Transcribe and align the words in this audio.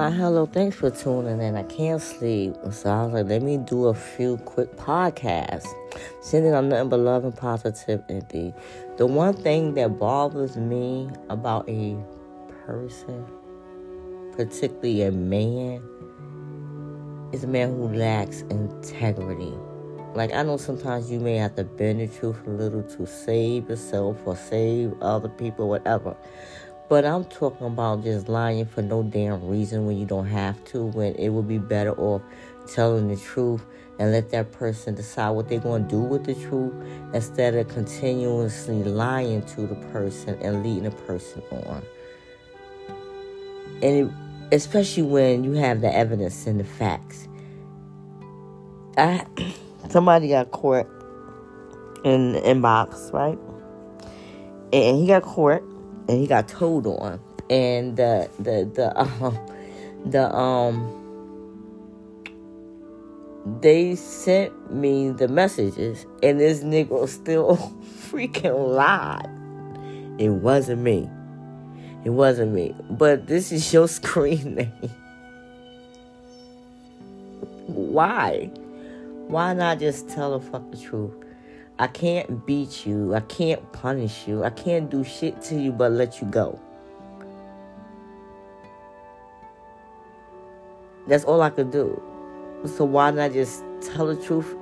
like, 0.00 0.14
hello, 0.14 0.46
thanks 0.46 0.76
for 0.76 0.90
tuning 0.90 1.42
in. 1.42 1.56
I 1.56 1.62
can't 1.64 2.00
sleep. 2.00 2.54
So 2.70 2.90
I 2.90 3.04
was 3.04 3.12
like, 3.12 3.26
let 3.26 3.42
me 3.42 3.58
do 3.58 3.88
a 3.88 3.94
few 3.94 4.38
quick 4.38 4.74
podcasts. 4.76 5.68
Sending 6.22 6.54
on 6.54 6.70
nothing 6.70 6.88
but 6.88 7.00
love 7.00 7.24
and 7.24 7.36
positivity. 7.36 8.54
The 8.96 9.06
one 9.06 9.34
thing 9.34 9.74
that 9.74 9.98
bothers 9.98 10.56
me 10.56 11.10
about 11.28 11.68
a 11.68 11.98
person, 12.64 13.26
particularly 14.32 15.02
a 15.02 15.12
man, 15.12 15.82
is 17.32 17.44
a 17.44 17.48
man 17.48 17.76
who 17.76 17.88
lacks 17.88 18.40
integrity. 18.42 19.52
Like, 20.14 20.32
I 20.32 20.42
know 20.42 20.56
sometimes 20.56 21.10
you 21.10 21.20
may 21.20 21.36
have 21.36 21.56
to 21.56 21.64
bend 21.64 22.00
the 22.00 22.08
truth 22.08 22.38
a 22.46 22.50
little 22.50 22.82
to 22.82 23.06
save 23.06 23.68
yourself 23.68 24.16
or 24.24 24.34
save 24.34 24.94
other 25.02 25.28
people, 25.28 25.68
whatever. 25.68 26.16
But 26.90 27.04
I'm 27.04 27.24
talking 27.26 27.68
about 27.68 28.02
just 28.02 28.28
lying 28.28 28.66
for 28.66 28.82
no 28.82 29.04
damn 29.04 29.46
reason 29.46 29.86
when 29.86 29.96
you 29.96 30.04
don't 30.04 30.26
have 30.26 30.62
to, 30.72 30.86
when 30.86 31.14
it 31.14 31.28
would 31.28 31.46
be 31.46 31.58
better 31.58 31.92
off 31.92 32.20
telling 32.66 33.06
the 33.06 33.16
truth 33.16 33.64
and 34.00 34.10
let 34.10 34.30
that 34.30 34.50
person 34.50 34.96
decide 34.96 35.30
what 35.30 35.48
they're 35.48 35.60
going 35.60 35.84
to 35.84 35.88
do 35.88 36.00
with 36.00 36.24
the 36.24 36.34
truth 36.34 36.74
instead 37.14 37.54
of 37.54 37.68
continuously 37.68 38.82
lying 38.82 39.40
to 39.42 39.68
the 39.68 39.76
person 39.92 40.36
and 40.42 40.64
leading 40.64 40.82
the 40.82 40.90
person 40.90 41.40
on. 41.52 41.84
And 43.82 43.84
it, 43.84 44.10
especially 44.50 45.04
when 45.04 45.44
you 45.44 45.52
have 45.52 45.82
the 45.82 45.94
evidence 45.94 46.44
and 46.48 46.58
the 46.58 46.64
facts. 46.64 47.28
I 48.98 49.24
somebody 49.90 50.30
got 50.30 50.50
caught 50.50 50.88
in 52.04 52.32
the 52.32 52.40
inbox, 52.40 53.12
right? 53.12 53.38
And 54.72 54.98
he 54.98 55.06
got 55.06 55.22
caught 55.22 55.62
and 56.10 56.20
he 56.20 56.26
got 56.26 56.48
told 56.48 56.88
on. 56.88 57.20
And 57.48 57.96
the 57.96 58.28
the 58.38 58.68
the 58.74 59.00
um 59.00 59.38
the 60.04 60.34
um 60.34 60.96
they 63.60 63.94
sent 63.94 64.72
me 64.72 65.10
the 65.10 65.28
messages 65.28 66.04
and 66.22 66.40
this 66.40 66.62
nigga 66.64 67.08
still 67.08 67.56
freaking 68.10 68.74
lied. 68.74 69.28
It 70.20 70.30
wasn't 70.30 70.82
me. 70.82 71.08
It 72.04 72.10
wasn't 72.10 72.52
me. 72.52 72.74
But 72.90 73.28
this 73.28 73.52
is 73.52 73.72
your 73.72 73.86
screen 73.98 74.56
name. 74.56 74.90
Why? 77.68 78.50
Why 79.28 79.54
not 79.54 79.78
just 79.78 80.08
tell 80.08 80.36
the 80.38 80.44
fuck 80.44 80.68
the 80.72 80.76
truth? 80.76 81.14
I 81.80 81.86
can't 81.86 82.44
beat 82.44 82.84
you. 82.84 83.14
I 83.14 83.20
can't 83.20 83.72
punish 83.72 84.28
you. 84.28 84.44
I 84.44 84.50
can't 84.50 84.90
do 84.90 85.02
shit 85.02 85.40
to 85.44 85.58
you 85.58 85.72
but 85.72 85.90
let 85.92 86.20
you 86.20 86.26
go. 86.26 86.60
That's 91.06 91.24
all 91.24 91.40
I 91.40 91.48
could 91.48 91.70
do. 91.70 92.00
So 92.66 92.84
why 92.84 93.10
not 93.12 93.32
just 93.32 93.64
tell 93.80 94.06
the 94.06 94.16
truth 94.22 94.54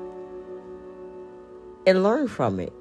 and 1.89 2.05
learn 2.05 2.29
from 2.29 2.61
it? 2.61 2.73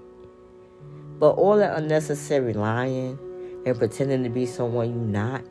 But 1.18 1.32
all 1.32 1.58
that 1.58 1.76
unnecessary 1.76 2.54
lying 2.54 3.18
and 3.66 3.76
pretending 3.76 4.24
to 4.24 4.30
be 4.30 4.46
someone 4.46 4.92
you're 4.92 5.24
not, 5.24 5.44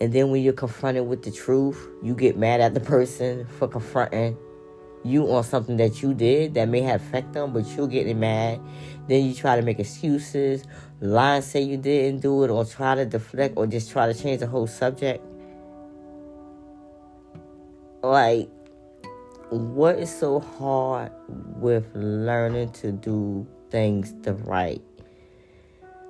and 0.00 0.12
then 0.12 0.32
when 0.32 0.42
you're 0.42 0.52
confronted 0.52 1.06
with 1.06 1.22
the 1.22 1.30
truth, 1.30 1.88
you 2.02 2.16
get 2.16 2.36
mad 2.36 2.60
at 2.60 2.74
the 2.74 2.80
person 2.80 3.46
for 3.46 3.68
confronting 3.68 4.36
you 5.06 5.30
on 5.32 5.44
something 5.44 5.76
that 5.76 6.02
you 6.02 6.14
did 6.14 6.54
that 6.54 6.68
may 6.68 6.80
have 6.82 7.00
affected 7.00 7.34
them, 7.34 7.52
but 7.52 7.66
you're 7.68 7.88
getting 7.88 8.20
mad. 8.20 8.60
Then 9.08 9.24
you 9.24 9.34
try 9.34 9.56
to 9.56 9.62
make 9.62 9.78
excuses, 9.78 10.64
lie 11.00 11.36
and 11.36 11.44
say 11.44 11.62
you 11.62 11.76
didn't 11.76 12.20
do 12.20 12.44
it, 12.44 12.50
or 12.50 12.64
try 12.64 12.94
to 12.94 13.06
deflect, 13.06 13.56
or 13.56 13.66
just 13.66 13.90
try 13.90 14.12
to 14.12 14.14
change 14.14 14.40
the 14.40 14.46
whole 14.46 14.66
subject. 14.66 15.24
Like, 18.02 18.48
what 19.50 19.98
is 19.98 20.14
so 20.14 20.40
hard 20.40 21.12
with 21.28 21.86
learning 21.94 22.72
to 22.72 22.92
do 22.92 23.46
things 23.70 24.12
the 24.22 24.34
right? 24.34 24.82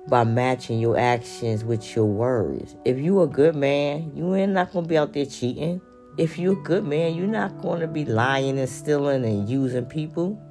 By 0.07 0.23
matching 0.23 0.79
your 0.79 0.97
actions 0.97 1.63
with 1.63 1.95
your 1.95 2.05
words. 2.05 2.75
If 2.85 2.97
you 2.97 3.21
a 3.21 3.27
good 3.27 3.55
man, 3.55 4.11
you 4.15 4.33
ain't 4.35 4.53
not 4.53 4.71
gonna 4.71 4.87
be 4.87 4.97
out 4.97 5.13
there 5.13 5.25
cheating 5.25 5.81
if 6.17 6.39
you're 6.39 6.53
a 6.53 6.63
good 6.63 6.83
man, 6.83 7.13
you're 7.15 7.27
not 7.27 7.61
going 7.61 7.79
to 7.79 7.87
be 7.87 8.03
lying 8.03 8.57
and 8.57 8.67
stealing 8.67 9.23
and 9.23 9.47
using 9.47 9.85
people. 9.85 10.41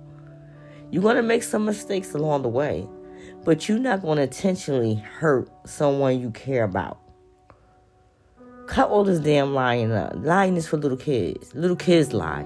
You're 0.90 1.02
going 1.02 1.16
to 1.16 1.22
make 1.22 1.42
some 1.42 1.64
mistakes 1.64 2.14
along 2.14 2.42
the 2.42 2.48
way, 2.48 2.88
but 3.44 3.68
you're 3.68 3.78
not 3.78 4.02
going 4.02 4.16
to 4.16 4.22
intentionally 4.22 4.94
hurt 4.94 5.50
someone 5.66 6.20
you 6.20 6.30
care 6.30 6.62
about. 6.62 7.00
Cut 8.68 8.90
all 8.90 9.04
this 9.04 9.18
damn 9.18 9.54
lying 9.54 9.92
up. 9.92 10.12
Lying 10.16 10.56
is 10.56 10.68
for 10.68 10.76
little 10.76 10.96
kids. 10.96 11.52
Little 11.54 11.76
kids 11.76 12.12
lie. 12.12 12.44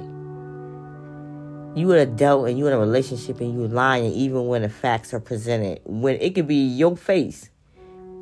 You 1.74 1.92
an 1.92 1.98
adult 1.98 2.48
and 2.48 2.58
you 2.58 2.66
in 2.66 2.72
a 2.72 2.78
relationship 2.78 3.40
and 3.40 3.52
you 3.52 3.68
lying 3.68 4.12
even 4.12 4.46
when 4.46 4.62
the 4.62 4.68
facts 4.68 5.14
are 5.14 5.20
presented. 5.20 5.80
When 5.84 6.16
it 6.16 6.34
could 6.34 6.48
be 6.48 6.56
your 6.56 6.96
face, 6.96 7.50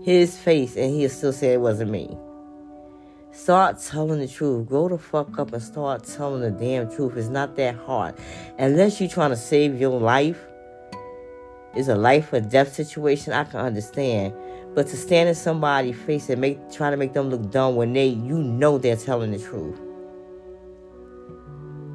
his 0.04 0.36
face, 0.36 0.76
and 0.76 0.92
he'll 0.92 1.08
still 1.08 1.32
say 1.32 1.52
it 1.52 1.60
wasn't 1.60 1.90
me. 1.90 2.16
Start 3.38 3.78
telling 3.78 4.18
the 4.18 4.26
truth. 4.26 4.66
Grow 4.66 4.88
the 4.88 4.98
fuck 4.98 5.38
up 5.38 5.52
and 5.52 5.62
start 5.62 6.02
telling 6.02 6.42
the 6.42 6.50
damn 6.50 6.90
truth. 6.90 7.16
It's 7.16 7.28
not 7.28 7.54
that 7.54 7.76
hard. 7.76 8.16
Unless 8.58 9.00
you're 9.00 9.08
trying 9.08 9.30
to 9.30 9.36
save 9.36 9.80
your 9.80 9.98
life, 10.00 10.44
it's 11.72 11.86
a 11.86 11.94
life 11.94 12.32
or 12.32 12.40
death 12.40 12.74
situation, 12.74 13.32
I 13.32 13.44
can 13.44 13.60
understand. 13.60 14.34
But 14.74 14.88
to 14.88 14.96
stand 14.96 15.28
in 15.28 15.36
somebody's 15.36 15.96
face 15.96 16.28
and 16.28 16.40
make 16.40 16.58
try 16.72 16.90
to 16.90 16.96
make 16.96 17.12
them 17.12 17.30
look 17.30 17.48
dumb 17.52 17.76
when 17.76 17.92
they 17.92 18.08
you 18.08 18.38
know 18.38 18.76
they're 18.76 18.96
telling 18.96 19.30
the 19.30 19.38
truth. 19.38 19.78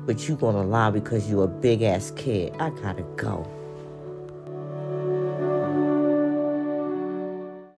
But 0.06 0.30
you 0.30 0.38
gonna 0.38 0.64
lie 0.64 0.92
because 0.92 1.30
you're 1.30 1.44
a 1.44 1.48
big 1.48 1.82
ass 1.82 2.12
kid. 2.16 2.56
I 2.58 2.70
gotta 2.70 3.04
go. 3.18 3.46